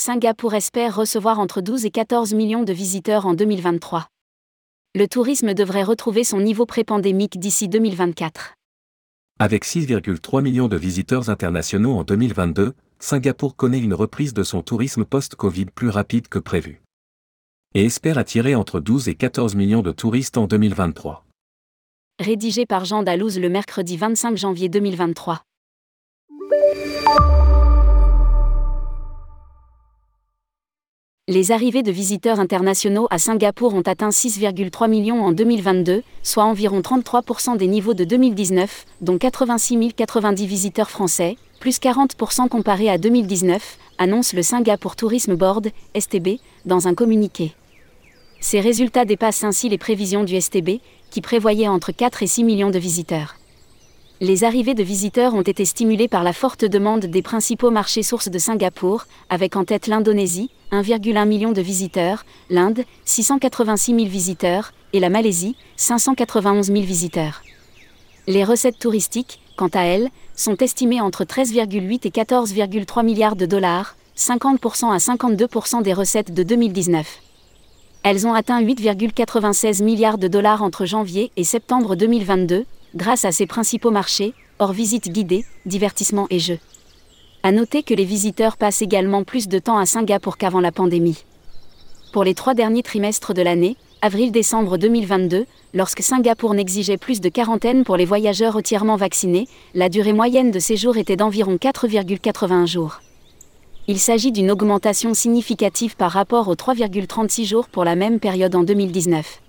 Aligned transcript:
Singapour 0.00 0.54
espère 0.54 0.96
recevoir 0.96 1.40
entre 1.40 1.60
12 1.60 1.84
et 1.84 1.90
14 1.90 2.32
millions 2.32 2.62
de 2.62 2.72
visiteurs 2.72 3.26
en 3.26 3.34
2023. 3.34 4.06
Le 4.94 5.06
tourisme 5.06 5.52
devrait 5.52 5.82
retrouver 5.82 6.24
son 6.24 6.40
niveau 6.40 6.64
pré-pandémique 6.64 7.38
d'ici 7.38 7.68
2024. 7.68 8.54
Avec 9.38 9.66
6,3 9.66 10.40
millions 10.40 10.68
de 10.68 10.78
visiteurs 10.78 11.28
internationaux 11.28 11.98
en 11.98 12.04
2022, 12.04 12.72
Singapour 12.98 13.56
connaît 13.56 13.78
une 13.78 13.92
reprise 13.92 14.32
de 14.32 14.42
son 14.42 14.62
tourisme 14.62 15.04
post-Covid 15.04 15.66
plus 15.66 15.90
rapide 15.90 16.28
que 16.28 16.38
prévu. 16.38 16.80
Et 17.74 17.84
espère 17.84 18.16
attirer 18.16 18.54
entre 18.54 18.80
12 18.80 19.10
et 19.10 19.14
14 19.14 19.54
millions 19.54 19.82
de 19.82 19.92
touristes 19.92 20.38
en 20.38 20.46
2023. 20.46 21.26
Rédigé 22.18 22.64
par 22.64 22.86
Jean 22.86 23.02
Dalouse 23.02 23.38
le 23.38 23.50
mercredi 23.50 23.98
25 23.98 24.38
janvier 24.38 24.70
2023. 24.70 25.42
Les 31.30 31.52
arrivées 31.52 31.84
de 31.84 31.92
visiteurs 31.92 32.40
internationaux 32.40 33.06
à 33.08 33.18
Singapour 33.20 33.72
ont 33.74 33.82
atteint 33.82 34.08
6,3 34.08 34.90
millions 34.90 35.22
en 35.22 35.30
2022, 35.30 36.02
soit 36.24 36.42
environ 36.42 36.80
33% 36.80 37.56
des 37.56 37.68
niveaux 37.68 37.94
de 37.94 38.02
2019, 38.02 38.84
dont 39.00 39.16
86 39.16 39.94
090 39.94 40.46
visiteurs 40.48 40.90
français, 40.90 41.36
plus 41.60 41.78
40% 41.78 42.48
comparé 42.48 42.90
à 42.90 42.98
2019, 42.98 43.78
annonce 43.98 44.32
le 44.32 44.42
Singapour 44.42 44.96
Tourism 44.96 45.36
Board, 45.36 45.68
STB, 45.96 46.40
dans 46.64 46.88
un 46.88 46.94
communiqué. 46.94 47.54
Ces 48.40 48.58
résultats 48.58 49.04
dépassent 49.04 49.44
ainsi 49.44 49.68
les 49.68 49.78
prévisions 49.78 50.24
du 50.24 50.40
STB, 50.40 50.80
qui 51.12 51.20
prévoyait 51.20 51.68
entre 51.68 51.92
4 51.92 52.24
et 52.24 52.26
6 52.26 52.42
millions 52.42 52.70
de 52.70 52.78
visiteurs. 52.80 53.36
Les 54.22 54.44
arrivées 54.44 54.74
de 54.74 54.82
visiteurs 54.82 55.32
ont 55.32 55.40
été 55.40 55.64
stimulées 55.64 56.06
par 56.06 56.22
la 56.22 56.34
forte 56.34 56.66
demande 56.66 57.06
des 57.06 57.22
principaux 57.22 57.70
marchés 57.70 58.02
sources 58.02 58.28
de 58.28 58.38
Singapour, 58.38 59.06
avec 59.30 59.56
en 59.56 59.64
tête 59.64 59.86
l'Indonésie, 59.86 60.50
1,1 60.72 61.26
million 61.26 61.52
de 61.52 61.62
visiteurs, 61.62 62.26
l'Inde, 62.50 62.84
686 63.06 63.94
000 63.94 64.06
visiteurs, 64.06 64.74
et 64.92 65.00
la 65.00 65.08
Malaisie, 65.08 65.56
591 65.76 66.66
000 66.66 66.80
visiteurs. 66.80 67.40
Les 68.26 68.44
recettes 68.44 68.78
touristiques, 68.78 69.40
quant 69.56 69.70
à 69.72 69.84
elles, 69.84 70.10
sont 70.36 70.56
estimées 70.58 71.00
entre 71.00 71.24
13,8 71.24 72.06
et 72.06 72.10
14,3 72.10 73.02
milliards 73.02 73.36
de 73.36 73.46
dollars, 73.46 73.96
50% 74.18 74.92
à 74.92 74.98
52% 74.98 75.82
des 75.82 75.94
recettes 75.94 76.34
de 76.34 76.42
2019. 76.42 77.22
Elles 78.02 78.26
ont 78.26 78.34
atteint 78.34 78.62
8,96 78.62 79.82
milliards 79.82 80.18
de 80.18 80.28
dollars 80.28 80.62
entre 80.62 80.84
janvier 80.84 81.32
et 81.38 81.44
septembre 81.44 81.96
2022, 81.96 82.66
grâce 82.94 83.24
à 83.24 83.32
ses 83.32 83.46
principaux 83.46 83.90
marchés, 83.90 84.34
hors 84.58 84.72
visites 84.72 85.10
guidées, 85.10 85.44
divertissement 85.66 86.26
et 86.30 86.38
jeux. 86.38 86.58
À 87.42 87.52
noter 87.52 87.82
que 87.82 87.94
les 87.94 88.04
visiteurs 88.04 88.56
passent 88.56 88.82
également 88.82 89.24
plus 89.24 89.48
de 89.48 89.58
temps 89.58 89.78
à 89.78 89.86
Singapour 89.86 90.36
qu'avant 90.36 90.60
la 90.60 90.72
pandémie. 90.72 91.24
Pour 92.12 92.24
les 92.24 92.34
trois 92.34 92.54
derniers 92.54 92.82
trimestres 92.82 93.32
de 93.32 93.42
l'année, 93.42 93.76
avril-décembre 94.02 94.76
2022, 94.78 95.46
lorsque 95.74 96.02
Singapour 96.02 96.54
n'exigeait 96.54 96.98
plus 96.98 97.20
de 97.20 97.28
quarantaine 97.28 97.84
pour 97.84 97.96
les 97.96 98.04
voyageurs 98.04 98.56
entièrement 98.56 98.96
vaccinés, 98.96 99.46
la 99.74 99.88
durée 99.88 100.12
moyenne 100.12 100.50
de 100.50 100.58
séjour 100.58 100.96
était 100.96 101.16
d'environ 101.16 101.56
4,81 101.56 102.66
jours. 102.66 103.00
Il 103.88 103.98
s'agit 103.98 104.32
d'une 104.32 104.50
augmentation 104.50 105.14
significative 105.14 105.96
par 105.96 106.12
rapport 106.12 106.48
aux 106.48 106.54
3,36 106.54 107.44
jours 107.44 107.68
pour 107.68 107.84
la 107.84 107.96
même 107.96 108.20
période 108.20 108.54
en 108.54 108.62
2019. 108.62 109.40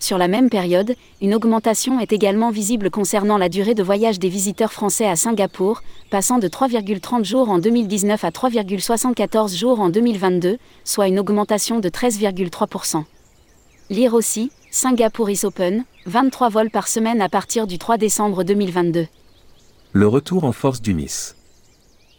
Sur 0.00 0.16
la 0.16 0.28
même 0.28 0.48
période, 0.48 0.96
une 1.20 1.34
augmentation 1.34 2.00
est 2.00 2.12
également 2.12 2.50
visible 2.50 2.90
concernant 2.90 3.36
la 3.36 3.50
durée 3.50 3.74
de 3.74 3.82
voyage 3.82 4.18
des 4.18 4.30
visiteurs 4.30 4.72
français 4.72 5.06
à 5.06 5.14
Singapour, 5.14 5.82
passant 6.10 6.38
de 6.38 6.48
3,30 6.48 7.22
jours 7.22 7.50
en 7.50 7.58
2019 7.58 8.24
à 8.24 8.30
3,74 8.30 9.54
jours 9.54 9.78
en 9.78 9.90
2022, 9.90 10.56
soit 10.84 11.06
une 11.06 11.18
augmentation 11.18 11.80
de 11.80 11.88
13,3%. 11.90 13.04
Lire 13.90 14.14
aussi, 14.14 14.50
Singapour 14.70 15.28
is 15.28 15.44
open, 15.44 15.84
23 16.06 16.48
vols 16.48 16.70
par 16.70 16.88
semaine 16.88 17.20
à 17.20 17.28
partir 17.28 17.66
du 17.66 17.76
3 17.76 17.98
décembre 17.98 18.42
2022. 18.42 19.06
Le 19.92 20.08
retour 20.08 20.44
en 20.44 20.52
force 20.52 20.80
du 20.80 20.94
Miss. 20.94 21.36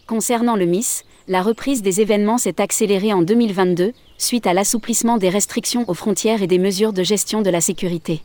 Concernant 0.05 0.55
le 0.55 0.65
Miss, 0.65 1.03
la 1.27 1.41
reprise 1.41 1.81
des 1.81 2.01
événements 2.01 2.37
s'est 2.37 2.61
accélérée 2.61 3.13
en 3.13 3.21
2022, 3.21 3.93
suite 4.17 4.47
à 4.47 4.53
l'assouplissement 4.53 5.17
des 5.17 5.29
restrictions 5.29 5.85
aux 5.87 5.93
frontières 5.93 6.41
et 6.41 6.47
des 6.47 6.59
mesures 6.59 6.93
de 6.93 7.03
gestion 7.03 7.41
de 7.41 7.49
la 7.49 7.61
sécurité. 7.61 8.23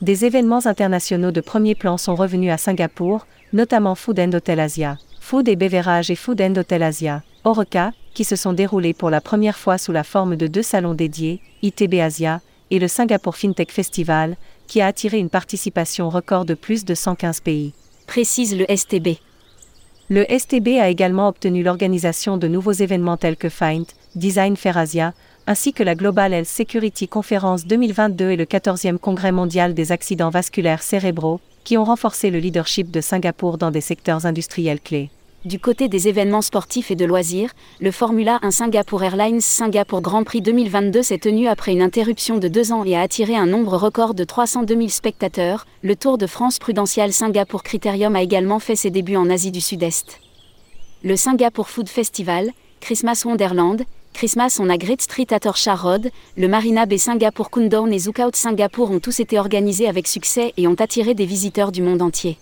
Des 0.00 0.24
événements 0.24 0.66
internationaux 0.66 1.32
de 1.32 1.40
premier 1.40 1.74
plan 1.74 1.96
sont 1.96 2.14
revenus 2.14 2.52
à 2.52 2.58
Singapour, 2.58 3.26
notamment 3.52 3.94
Food 3.94 4.20
and 4.20 4.32
Hotel 4.32 4.60
Asia, 4.60 4.96
Food 5.20 5.48
et 5.48 5.56
Beverage 5.56 6.10
et 6.10 6.14
Food 6.14 6.40
and 6.40 6.56
Hotel 6.56 6.82
Asia, 6.82 7.22
Oroca, 7.44 7.92
qui 8.14 8.24
se 8.24 8.36
sont 8.36 8.52
déroulés 8.52 8.94
pour 8.94 9.10
la 9.10 9.20
première 9.20 9.56
fois 9.56 9.76
sous 9.78 9.92
la 9.92 10.04
forme 10.04 10.36
de 10.36 10.46
deux 10.46 10.62
salons 10.62 10.94
dédiés, 10.94 11.40
ITB 11.62 11.94
Asia, 12.00 12.40
et 12.70 12.78
le 12.78 12.88
Singapour 12.88 13.36
FinTech 13.36 13.72
Festival, 13.72 14.36
qui 14.66 14.80
a 14.80 14.86
attiré 14.86 15.18
une 15.18 15.30
participation 15.30 16.10
record 16.10 16.44
de 16.44 16.54
plus 16.54 16.84
de 16.84 16.94
115 16.94 17.40
pays. 17.40 17.72
Précise 18.06 18.56
le 18.56 18.66
STB. 18.74 19.18
Le 20.10 20.24
STB 20.24 20.80
a 20.80 20.88
également 20.88 21.28
obtenu 21.28 21.62
l'organisation 21.62 22.38
de 22.38 22.48
nouveaux 22.48 22.72
événements 22.72 23.18
tels 23.18 23.36
que 23.36 23.50
Find, 23.50 23.84
Design 24.14 24.56
Fair 24.56 24.78
Asia, 24.78 25.12
ainsi 25.46 25.74
que 25.74 25.82
la 25.82 25.94
Global 25.94 26.32
Health 26.32 26.46
Security 26.46 27.08
Conference 27.08 27.66
2022 27.66 28.30
et 28.30 28.36
le 28.36 28.46
14e 28.46 28.96
Congrès 28.96 29.32
mondial 29.32 29.74
des 29.74 29.92
accidents 29.92 30.30
vasculaires 30.30 30.82
cérébraux, 30.82 31.40
qui 31.62 31.76
ont 31.76 31.84
renforcé 31.84 32.30
le 32.30 32.38
leadership 32.38 32.90
de 32.90 33.02
Singapour 33.02 33.58
dans 33.58 33.70
des 33.70 33.82
secteurs 33.82 34.24
industriels 34.24 34.80
clés. 34.80 35.10
Du 35.44 35.60
côté 35.60 35.86
des 35.86 36.08
événements 36.08 36.42
sportifs 36.42 36.90
et 36.90 36.96
de 36.96 37.04
loisirs, 37.04 37.52
le 37.80 37.92
Formula 37.92 38.40
1 38.42 38.50
Singapore 38.50 39.04
Airlines 39.04 39.40
Singapour 39.40 40.00
Grand 40.00 40.24
Prix 40.24 40.42
2022 40.42 41.00
s'est 41.00 41.18
tenu 41.18 41.46
après 41.46 41.70
une 41.70 41.80
interruption 41.80 42.38
de 42.38 42.48
deux 42.48 42.72
ans 42.72 42.82
et 42.82 42.96
a 42.96 43.02
attiré 43.02 43.36
un 43.36 43.46
nombre 43.46 43.76
record 43.76 44.14
de 44.14 44.24
302 44.24 44.74
000 44.74 44.88
spectateurs. 44.88 45.64
Le 45.82 45.94
Tour 45.94 46.18
de 46.18 46.26
France 46.26 46.58
Prudential 46.58 47.12
Singapour 47.12 47.62
Critérium 47.62 48.16
a 48.16 48.22
également 48.22 48.58
fait 48.58 48.74
ses 48.74 48.90
débuts 48.90 49.14
en 49.14 49.30
Asie 49.30 49.52
du 49.52 49.60
Sud-Est. 49.60 50.18
Le 51.04 51.14
Singapour 51.14 51.68
Food 51.68 51.88
Festival, 51.88 52.50
Christmas 52.80 53.22
Wonderland, 53.24 53.84
Christmas 54.14 54.58
on 54.58 54.68
a 54.68 54.76
Great 54.76 55.02
Street 55.02 55.28
at 55.30 55.46
Orchard 55.46 55.80
Road, 55.80 56.10
le 56.36 56.48
Marina 56.48 56.84
Bay 56.84 56.98
Singapour 56.98 57.50
Countdown 57.50 57.92
et 57.92 58.00
Zookout 58.00 58.34
Singapour 58.34 58.90
ont 58.90 58.98
tous 58.98 59.20
été 59.20 59.38
organisés 59.38 59.86
avec 59.86 60.08
succès 60.08 60.52
et 60.56 60.66
ont 60.66 60.74
attiré 60.74 61.14
des 61.14 61.26
visiteurs 61.26 61.70
du 61.70 61.80
monde 61.80 62.02
entier 62.02 62.38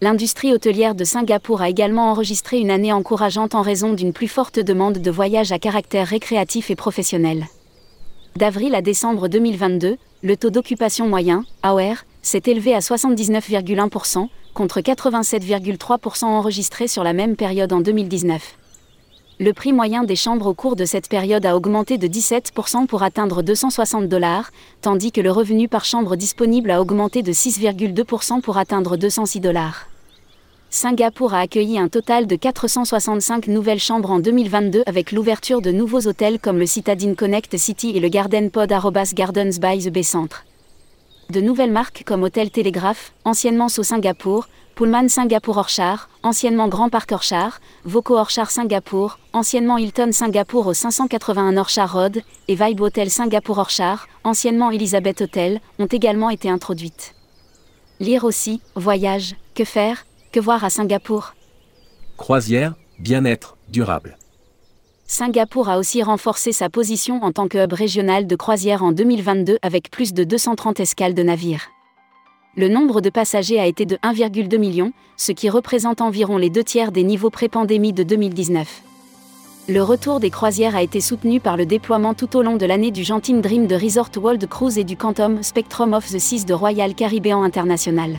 l'industrie 0.00 0.52
hôtelière 0.52 0.94
de 0.94 1.04
Singapour 1.04 1.60
a 1.60 1.68
également 1.68 2.10
enregistré 2.10 2.58
une 2.58 2.70
année 2.70 2.92
encourageante 2.92 3.54
en 3.54 3.62
raison 3.62 3.92
d'une 3.92 4.12
plus 4.12 4.28
forte 4.28 4.58
demande 4.58 4.98
de 4.98 5.10
voyages 5.10 5.52
à 5.52 5.58
caractère 5.58 6.06
récréatif 6.06 6.70
et 6.70 6.76
professionnel. 6.76 7.46
D'avril 8.36 8.74
à 8.74 8.82
décembre 8.82 9.28
2022, 9.28 9.96
le 10.22 10.36
taux 10.36 10.50
d'occupation 10.50 11.08
moyen, 11.08 11.44
AOR, 11.62 11.96
s'est 12.22 12.42
élevé 12.46 12.74
à 12.74 12.78
79,1%, 12.78 14.28
contre 14.54 14.80
87,3% 14.80 16.24
enregistré 16.24 16.88
sur 16.88 17.04
la 17.04 17.12
même 17.12 17.36
période 17.36 17.72
en 17.72 17.80
2019. 17.80 18.59
Le 19.42 19.54
prix 19.54 19.72
moyen 19.72 20.04
des 20.04 20.16
chambres 20.16 20.48
au 20.48 20.52
cours 20.52 20.76
de 20.76 20.84
cette 20.84 21.08
période 21.08 21.46
a 21.46 21.56
augmenté 21.56 21.96
de 21.96 22.06
17% 22.06 22.86
pour 22.86 23.02
atteindre 23.02 23.40
260 23.40 24.06
dollars, 24.06 24.50
tandis 24.82 25.12
que 25.12 25.22
le 25.22 25.30
revenu 25.30 25.66
par 25.66 25.86
chambre 25.86 26.14
disponible 26.14 26.70
a 26.70 26.78
augmenté 26.82 27.22
de 27.22 27.32
6,2% 27.32 28.42
pour 28.42 28.58
atteindre 28.58 28.98
206 28.98 29.40
dollars. 29.40 29.88
Singapour 30.68 31.32
a 31.32 31.40
accueilli 31.40 31.78
un 31.78 31.88
total 31.88 32.26
de 32.26 32.36
465 32.36 33.46
nouvelles 33.46 33.80
chambres 33.80 34.10
en 34.10 34.18
2022 34.18 34.82
avec 34.84 35.10
l'ouverture 35.10 35.62
de 35.62 35.70
nouveaux 35.70 36.06
hôtels 36.06 36.38
comme 36.38 36.58
le 36.58 36.66
Citadine 36.66 37.16
Connect 37.16 37.56
City 37.56 37.92
et 37.96 38.00
le 38.00 38.10
Garden 38.10 38.50
Pod 38.50 38.70
Gardens 39.14 39.58
by 39.58 39.78
the 39.82 39.88
Bay 39.90 40.02
Centre. 40.02 40.44
De 41.30 41.40
nouvelles 41.40 41.72
marques 41.72 42.02
comme 42.04 42.24
Hôtel 42.24 42.50
Télégraphe, 42.50 43.14
anciennement 43.24 43.70
So 43.70 43.84
Singapour, 43.84 44.48
Pullman 44.74 45.08
Singapour 45.08 45.58
Orchard, 45.58 46.08
anciennement 46.22 46.68
Grand 46.68 46.88
Park 46.88 47.12
Orchard, 47.12 47.60
Voco 47.84 48.16
Orchard 48.16 48.50
Singapour, 48.50 49.18
anciennement 49.32 49.76
Hilton 49.76 50.12
Singapour 50.12 50.66
au 50.66 50.74
581 50.74 51.56
Orchard 51.56 51.92
Road, 51.92 52.22
et 52.48 52.54
Vibe 52.54 52.80
Hotel 52.80 53.10
Singapour 53.10 53.58
Orchard, 53.58 54.06
anciennement 54.24 54.70
Elizabeth 54.70 55.20
Hotel, 55.20 55.60
ont 55.78 55.86
également 55.86 56.30
été 56.30 56.48
introduites. 56.48 57.14
Lire 58.00 58.24
aussi, 58.24 58.62
voyage, 58.74 59.36
que 59.54 59.64
faire, 59.64 60.06
que 60.32 60.40
voir 60.40 60.64
à 60.64 60.70
Singapour 60.70 61.34
Croisière, 62.16 62.74
bien-être, 62.98 63.56
durable. 63.68 64.16
Singapour 65.06 65.68
a 65.68 65.78
aussi 65.78 66.02
renforcé 66.02 66.52
sa 66.52 66.70
position 66.70 67.22
en 67.22 67.32
tant 67.32 67.48
que 67.48 67.58
hub 67.58 67.72
régional 67.72 68.26
de 68.26 68.36
croisière 68.36 68.84
en 68.84 68.92
2022 68.92 69.58
avec 69.60 69.90
plus 69.90 70.14
de 70.14 70.22
230 70.22 70.78
escales 70.80 71.14
de 71.14 71.22
navires. 71.22 71.68
Le 72.56 72.68
nombre 72.68 73.00
de 73.00 73.10
passagers 73.10 73.60
a 73.60 73.66
été 73.66 73.86
de 73.86 73.94
1,2 73.98 74.58
million, 74.58 74.92
ce 75.16 75.30
qui 75.30 75.48
représente 75.48 76.00
environ 76.00 76.36
les 76.36 76.50
deux 76.50 76.64
tiers 76.64 76.90
des 76.90 77.04
niveaux 77.04 77.30
pré-pandémie 77.30 77.92
de 77.92 78.02
2019. 78.02 78.82
Le 79.68 79.80
retour 79.84 80.18
des 80.18 80.30
croisières 80.30 80.74
a 80.74 80.82
été 80.82 81.00
soutenu 81.00 81.38
par 81.38 81.56
le 81.56 81.64
déploiement 81.64 82.12
tout 82.12 82.36
au 82.36 82.42
long 82.42 82.56
de 82.56 82.66
l'année 82.66 82.90
du 82.90 83.04
Genting 83.04 83.40
Dream 83.40 83.68
de 83.68 83.76
Resort 83.76 84.10
World 84.16 84.44
Cruise 84.48 84.78
et 84.78 84.84
du 84.84 84.96
Quantum 84.96 85.44
Spectrum 85.44 85.92
of 85.92 86.08
the 86.08 86.18
Seas 86.18 86.44
de 86.44 86.52
Royal 86.52 86.92
Caribbean 86.96 87.44
International. 87.44 88.18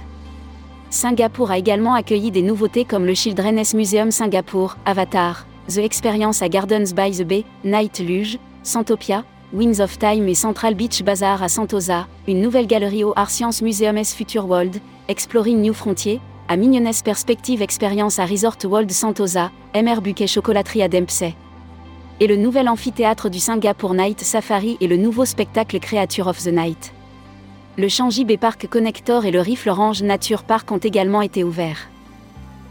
Singapour 0.91 1.51
a 1.51 1.57
également 1.57 1.93
accueilli 1.93 2.31
des 2.31 2.41
nouveautés 2.41 2.85
comme 2.85 3.05
le 3.05 3.13
Children's 3.13 3.73
Museum 3.73 4.11
Singapour, 4.11 4.77
Avatar, 4.85 5.45
The 5.67 5.79
Experience 5.79 6.41
à 6.41 6.47
Gardens 6.47 6.93
by 6.95 7.11
the 7.11 7.27
Bay, 7.27 7.43
Night 7.65 7.99
Luge, 7.99 8.39
Santopia, 8.63 9.25
Winds 9.53 9.81
of 9.81 9.99
Time 9.99 10.29
et 10.29 10.33
Central 10.33 10.75
Beach 10.75 11.03
Bazaar 11.03 11.43
à 11.43 11.49
Sentosa, 11.49 12.07
une 12.25 12.39
nouvelle 12.39 12.67
galerie 12.67 13.03
au 13.03 13.11
Art 13.17 13.29
Science 13.29 13.61
Museum 13.61 13.97
S 13.97 14.13
Future 14.13 14.47
World, 14.47 14.77
Exploring 15.09 15.61
New 15.61 15.73
Frontier, 15.73 16.21
à 16.47 16.55
Mignonnes 16.55 16.89
Perspective 17.03 17.61
Experience 17.61 18.17
à 18.17 18.25
Resort 18.25 18.55
World 18.63 18.89
Sentosa, 18.89 19.51
MR 19.75 19.99
Buquet 19.99 20.27
Chocolaterie 20.27 20.83
à 20.83 20.87
Dempsey. 20.87 21.35
Et 22.21 22.27
le 22.27 22.37
nouvel 22.37 22.69
amphithéâtre 22.69 23.29
du 23.29 23.39
Singapour 23.39 23.93
Night 23.93 24.21
Safari 24.21 24.77
et 24.79 24.87
le 24.87 24.95
nouveau 24.95 25.25
spectacle 25.25 25.81
Creature 25.81 26.27
of 26.27 26.41
the 26.41 26.53
Night. 26.53 26.93
Le 27.77 27.89
Changi 27.89 28.23
Bay 28.23 28.37
Park 28.37 28.67
Connector 28.69 29.25
et 29.25 29.31
le 29.31 29.41
Riff 29.41 29.67
Orange 29.67 30.01
Nature 30.01 30.43
Park 30.43 30.71
ont 30.71 30.77
également 30.77 31.21
été 31.21 31.43
ouverts. 31.43 31.89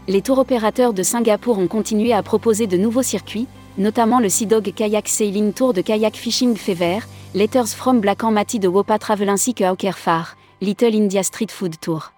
Les 0.07 0.23
tours 0.23 0.39
opérateurs 0.39 0.93
de 0.93 1.03
Singapour 1.03 1.59
ont 1.59 1.67
continué 1.67 2.11
à 2.11 2.23
proposer 2.23 2.65
de 2.65 2.77
nouveaux 2.77 3.03
circuits, 3.03 3.47
notamment 3.77 4.19
le 4.19 4.29
Sea 4.29 4.45
Dog 4.45 4.71
Kayak 4.73 5.07
Sailing 5.07 5.53
Tour 5.53 5.73
de 5.73 5.81
Kayak 5.81 6.15
Fishing 6.15 6.55
Fever, 6.55 6.99
Letters 7.33 7.67
from 7.67 7.99
Black 7.99 8.23
Mati 8.23 8.59
de 8.59 8.67
Wopa 8.67 8.99
Travel 8.99 9.29
ainsi 9.29 9.53
que 9.53 9.63
Hawker 9.63 9.97
Far, 9.97 10.35
Little 10.61 10.95
India 10.95 11.23
Street 11.23 11.47
Food 11.49 11.79
Tour. 11.79 12.11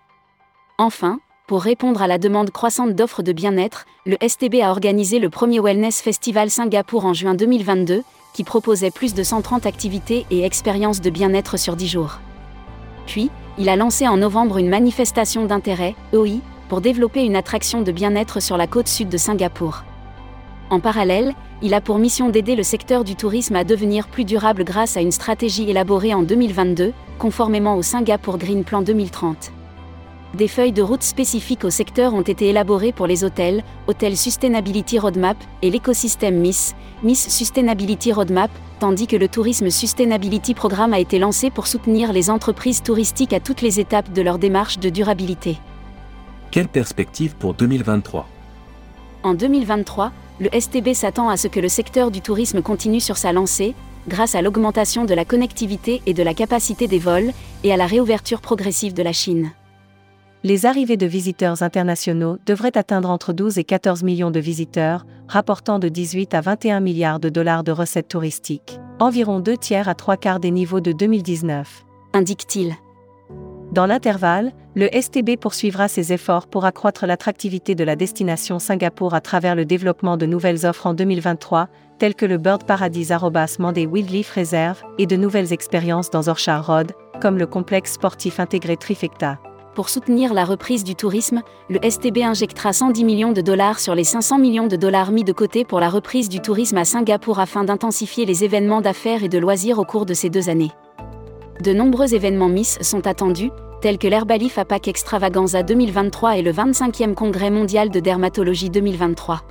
Enfin, 0.77 1.19
pour 1.47 1.61
répondre 1.61 2.01
à 2.01 2.07
la 2.07 2.17
demande 2.17 2.51
croissante 2.51 2.95
d'offres 2.95 3.21
de 3.21 3.31
bien-être, 3.31 3.85
le 4.05 4.17
STB 4.25 4.61
a 4.61 4.71
organisé 4.71 5.19
le 5.19 5.29
premier 5.29 5.59
Wellness 5.59 6.01
Festival 6.01 6.50
Singapour 6.50 7.05
en 7.05 7.13
juin 7.13 7.35
2022, 7.35 8.01
qui 8.33 8.44
proposait 8.44 8.91
plus 8.91 9.13
de 9.13 9.23
130 9.23 9.65
activités 9.65 10.25
et 10.31 10.44
expériences 10.44 11.01
de 11.01 11.09
bien-être 11.09 11.57
sur 11.57 11.75
10 11.75 11.88
jours. 11.88 12.19
Puis, 13.05 13.29
il 13.57 13.69
a 13.69 13.75
lancé 13.75 14.07
en 14.07 14.17
novembre 14.17 14.57
une 14.57 14.69
manifestation 14.69 15.45
d'intérêt, 15.45 15.95
OI, 16.13 16.39
pour 16.69 16.81
développer 16.81 17.23
une 17.23 17.35
attraction 17.35 17.81
de 17.81 17.91
bien-être 17.91 18.39
sur 18.39 18.57
la 18.57 18.65
côte 18.65 18.88
sud 18.88 19.09
de 19.09 19.17
Singapour. 19.17 19.83
En 20.73 20.79
parallèle, 20.79 21.35
il 21.61 21.75
a 21.75 21.81
pour 21.81 21.99
mission 21.99 22.29
d'aider 22.29 22.55
le 22.55 22.63
secteur 22.63 23.03
du 23.03 23.15
tourisme 23.15 23.55
à 23.55 23.63
devenir 23.63 24.07
plus 24.07 24.25
durable 24.25 24.63
grâce 24.63 24.97
à 24.97 25.01
une 25.01 25.11
stratégie 25.11 25.69
élaborée 25.69 26.15
en 26.15 26.23
2022, 26.23 26.93
conformément 27.19 27.75
au 27.75 27.83
Singapour 27.83 28.39
Green 28.39 28.63
Plan 28.63 28.81
2030. 28.81 29.51
Des 30.33 30.47
feuilles 30.47 30.71
de 30.71 30.81
route 30.81 31.03
spécifiques 31.03 31.63
au 31.63 31.69
secteur 31.69 32.15
ont 32.15 32.23
été 32.23 32.49
élaborées 32.49 32.91
pour 32.91 33.05
les 33.05 33.23
hôtels, 33.23 33.63
Hotel 33.85 34.17
Sustainability 34.17 34.97
Roadmap 34.97 35.37
et 35.61 35.69
l'écosystème 35.69 36.39
Miss, 36.39 36.73
Miss 37.03 37.29
Sustainability 37.29 38.11
Roadmap, 38.11 38.49
tandis 38.79 39.05
que 39.05 39.15
le 39.15 39.27
Tourisme 39.27 39.69
Sustainability 39.69 40.55
Programme 40.55 40.93
a 40.93 40.99
été 40.99 41.19
lancé 41.19 41.51
pour 41.51 41.67
soutenir 41.67 42.13
les 42.13 42.31
entreprises 42.31 42.81
touristiques 42.81 43.33
à 43.33 43.39
toutes 43.39 43.61
les 43.61 43.79
étapes 43.79 44.11
de 44.11 44.23
leur 44.23 44.39
démarche 44.39 44.79
de 44.79 44.89
durabilité. 44.89 45.59
Quelle 46.49 46.67
perspective 46.67 47.35
pour 47.35 47.53
2023 47.53 48.27
En 49.21 49.35
2023, 49.35 50.11
le 50.39 50.50
STB 50.57 50.94
s'attend 50.94 51.30
à 51.30 51.38
ce 51.38 51.47
que 51.47 51.59
le 51.59 51.69
secteur 51.69 52.12
du 52.12 52.21
tourisme 52.21 52.62
continue 52.62 53.00
sur 53.00 53.18
sa 53.18 53.31
lancée, 53.33 53.75
grâce 54.07 54.35
à 54.35 54.41
l'augmentation 54.41 55.06
de 55.06 55.13
la 55.13 55.25
connectivité 55.25 56.01
et 56.06 56.13
de 56.13 56.24
la 56.24 56.33
capacité 56.33 56.88
des 56.88 57.00
vols, 57.00 57.31
et 57.63 57.71
à 57.71 57.77
la 57.77 57.85
réouverture 57.85 58.41
progressive 58.41 58.94
de 58.94 59.03
la 59.03 59.13
Chine 59.13 59.51
les 60.44 60.65
arrivées 60.65 60.97
de 60.97 61.06
visiteurs 61.06 61.63
internationaux 61.63 62.38
devraient 62.45 62.77
atteindre 62.77 63.09
entre 63.09 63.31
12 63.31 63.57
et 63.59 63.63
14 63.63 64.03
millions 64.03 64.31
de 64.31 64.41
visiteurs, 64.41 65.06
rapportant 65.27 65.80
de 65.80 65.88
18 65.88 66.33
à 66.33 66.41
21 66.41 66.81
milliards 66.81 67.21
de 67.21 67.29
dollars 67.29 67.63
de 67.63 67.71
recettes 67.71 68.09
touristiques, 68.09 68.79
environ 69.00 69.39
deux 69.39 69.56
tiers 69.56 69.88
à 69.88 69.95
trois 69.95 70.18
quarts 70.18 70.41
des 70.41 70.51
niveaux 70.51 70.81
de 70.81 70.91
2019, 70.91 71.86
indique-t-il. 72.13 72.75
Dans 73.71 73.86
l'intervalle, 73.86 74.51
le 74.75 74.89
STB 74.91 75.37
poursuivra 75.39 75.87
ses 75.87 76.13
efforts 76.13 76.47
pour 76.47 76.65
accroître 76.65 77.05
l'attractivité 77.05 77.75
de 77.75 77.83
la 77.83 77.95
destination 77.95 78.57
Singapour 78.57 79.13
à 79.13 79.21
travers 79.21 79.55
le 79.55 79.65
développement 79.65 80.17
de 80.17 80.25
nouvelles 80.25 80.65
offres 80.65 80.87
en 80.87 80.95
2023, 80.95 81.67
telles 81.99 82.15
que 82.15 82.25
le 82.25 82.37
Bird 82.37 82.63
Paradise 82.63 83.13
Mandé 83.59 83.85
Wildlife 83.85 84.33
Reserve 84.35 84.81
et 84.97 85.05
de 85.05 85.15
nouvelles 85.15 85.53
expériences 85.53 86.09
dans 86.09 86.27
Orchard 86.27 86.65
Road, 86.65 86.91
comme 87.21 87.37
le 87.37 87.45
complexe 87.45 87.93
sportif 87.93 88.39
intégré 88.39 88.75
Trifecta. 88.75 89.39
Pour 89.75 89.89
soutenir 89.89 90.33
la 90.33 90.43
reprise 90.43 90.83
du 90.83 90.95
tourisme, 90.95 91.41
le 91.69 91.79
STB 91.87 92.23
injectera 92.23 92.73
110 92.73 93.03
millions 93.03 93.31
de 93.31 93.41
dollars 93.41 93.79
sur 93.79 93.93
les 93.93 94.03
500 94.03 94.39
millions 94.39 94.67
de 94.67 94.75
dollars 94.75 95.11
mis 95.11 95.23
de 95.23 95.33
côté 95.33 95.65
pour 95.65 95.79
la 95.79 95.89
reprise 95.89 96.29
du 96.29 96.39
tourisme 96.39 96.77
à 96.77 96.85
Singapour 96.85 97.39
afin 97.39 97.63
d'intensifier 97.63 98.25
les 98.25 98.43
événements 98.43 98.81
d'affaires 98.81 99.23
et 99.23 99.29
de 99.29 99.37
loisirs 99.37 99.77
au 99.77 99.85
cours 99.85 100.05
de 100.05 100.13
ces 100.13 100.29
deux 100.29 100.49
années. 100.49 100.71
De 101.63 101.73
nombreux 101.73 102.13
événements 102.13 102.49
Miss 102.49 102.79
sont 102.81 103.07
attendus, 103.07 103.51
tels 103.83 103.97
que 103.97 104.07
l'Herbalif 104.07 104.57
APAC 104.57 104.88
Extravaganza 104.88 105.62
2023 105.62 106.38
et 106.38 106.41
le 106.41 106.53
25e 106.53 107.15
Congrès 107.15 107.51
mondial 107.51 107.89
de 107.89 108.00
dermatologie 108.00 108.69
2023. 108.69 109.41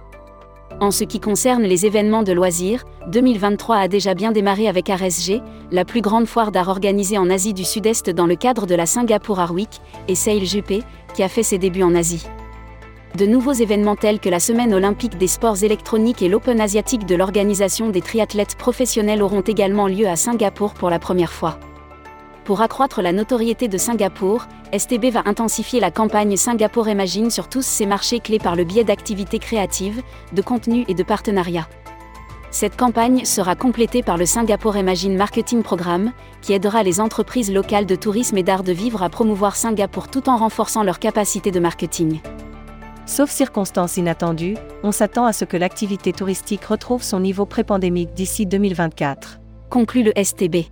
En 0.80 0.90
ce 0.90 1.04
qui 1.04 1.20
concerne 1.20 1.64
les 1.64 1.84
événements 1.84 2.22
de 2.22 2.32
loisirs, 2.32 2.84
2023 3.08 3.76
a 3.76 3.88
déjà 3.88 4.14
bien 4.14 4.32
démarré 4.32 4.68
avec 4.68 4.88
RSG, 4.88 5.42
la 5.70 5.84
plus 5.84 6.00
grande 6.00 6.24
foire 6.24 6.50
d'art 6.50 6.68
organisée 6.68 7.18
en 7.18 7.28
Asie 7.28 7.52
du 7.52 7.64
Sud-Est 7.64 8.08
dans 8.08 8.24
le 8.24 8.36
cadre 8.36 8.64
de 8.64 8.74
la 8.74 8.86
Singapour 8.86 9.38
Art 9.38 9.52
Week, 9.52 9.82
et 10.08 10.14
Sail 10.14 10.46
GP, 10.46 10.82
qui 11.12 11.22
a 11.22 11.28
fait 11.28 11.42
ses 11.42 11.58
débuts 11.58 11.82
en 11.82 11.94
Asie. 11.94 12.26
De 13.18 13.26
nouveaux 13.26 13.52
événements 13.52 13.96
tels 13.96 14.18
que 14.18 14.30
la 14.30 14.40
Semaine 14.40 14.72
olympique 14.72 15.18
des 15.18 15.26
sports 15.26 15.62
électroniques 15.62 16.22
et 16.22 16.30
l'Open 16.30 16.58
asiatique 16.58 17.04
de 17.04 17.16
l'organisation 17.16 17.90
des 17.90 18.00
triathlètes 18.00 18.56
professionnels 18.56 19.22
auront 19.22 19.42
également 19.42 19.88
lieu 19.88 20.08
à 20.08 20.16
Singapour 20.16 20.72
pour 20.72 20.88
la 20.88 20.98
première 20.98 21.32
fois. 21.32 21.58
Pour 22.44 22.60
accroître 22.60 23.02
la 23.02 23.12
notoriété 23.12 23.68
de 23.68 23.78
Singapour, 23.78 24.46
STB 24.76 25.10
va 25.12 25.22
intensifier 25.26 25.78
la 25.78 25.92
campagne 25.92 26.36
Singapour 26.36 26.88
Imagine 26.88 27.30
sur 27.30 27.48
tous 27.48 27.64
ses 27.64 27.86
marchés 27.86 28.18
clés 28.18 28.40
par 28.40 28.56
le 28.56 28.64
biais 28.64 28.82
d'activités 28.82 29.38
créatives, 29.38 30.02
de 30.32 30.42
contenus 30.42 30.84
et 30.88 30.94
de 30.94 31.04
partenariats. 31.04 31.68
Cette 32.50 32.76
campagne 32.76 33.24
sera 33.24 33.54
complétée 33.54 34.02
par 34.02 34.18
le 34.18 34.26
Singapour 34.26 34.76
Imagine 34.76 35.16
Marketing 35.16 35.62
Programme, 35.62 36.12
qui 36.42 36.52
aidera 36.52 36.82
les 36.82 37.00
entreprises 37.00 37.52
locales 37.52 37.86
de 37.86 37.94
tourisme 37.94 38.36
et 38.36 38.42
d'art 38.42 38.64
de 38.64 38.72
vivre 38.72 39.04
à 39.04 39.08
promouvoir 39.08 39.54
Singapour 39.54 40.08
tout 40.08 40.28
en 40.28 40.36
renforçant 40.36 40.82
leur 40.82 40.98
capacité 40.98 41.52
de 41.52 41.60
marketing. 41.60 42.20
Sauf 43.06 43.30
circonstances 43.30 43.96
inattendues, 43.96 44.56
on 44.82 44.90
s'attend 44.90 45.26
à 45.26 45.32
ce 45.32 45.44
que 45.44 45.56
l'activité 45.56 46.12
touristique 46.12 46.64
retrouve 46.64 47.02
son 47.02 47.20
niveau 47.20 47.46
pré-pandémique 47.46 48.14
d'ici 48.14 48.46
2024. 48.46 49.38
Conclut 49.70 50.02
le 50.02 50.12
STB. 50.22 50.66